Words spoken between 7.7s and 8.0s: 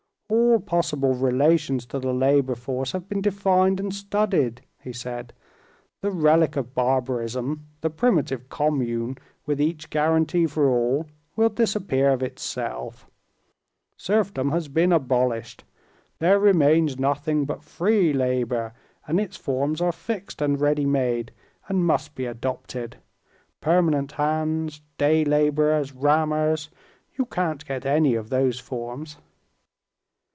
the